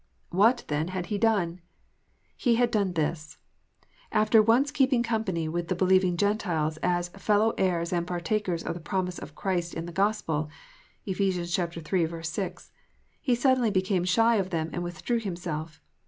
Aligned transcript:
What, 0.31 0.63
then, 0.67 0.87
had 0.87 1.05
he 1.13 1.19
done 1.19 1.49
1 1.49 1.61
He 2.35 2.55
had 2.55 2.71
done 2.71 2.93
this. 2.93 3.37
After 4.11 4.41
once 4.41 4.71
keeping 4.71 5.03
company 5.03 5.47
with 5.47 5.67
the 5.67 5.75
believing 5.75 6.17
Gentiles 6.17 6.77
as" 6.77 7.09
fellow 7.27 7.51
heirs 7.55 7.93
and 7.93 8.07
partakers 8.07 8.63
of 8.63 8.73
the 8.73 8.79
promise 8.79 9.19
of 9.19 9.35
Christ 9.35 9.75
in 9.75 9.85
the 9.85 9.91
Gospel" 9.91 10.49
(Ephes. 11.05 11.55
iii. 11.55 12.23
6), 12.23 12.71
he 13.21 13.35
suddenly 13.35 13.69
became 13.69 14.03
shy 14.03 14.37
of 14.37 14.49
them 14.49 14.71
and 14.73 14.81
withdrew 14.83 15.19
himself. 15.19 15.79